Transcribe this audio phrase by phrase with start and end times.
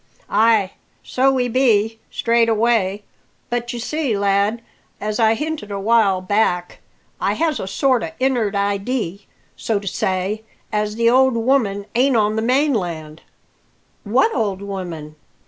[0.31, 0.71] "Ay,
[1.03, 3.03] so we be, straight away.
[3.51, 4.63] But, y'see, lad,
[4.99, 6.79] as I hinted a while back,
[7.19, 10.41] I has a sort o' innard idee, so to say,
[10.71, 13.21] as the old woman ain't on the mainland."
[14.03, 15.17] "What old woman?"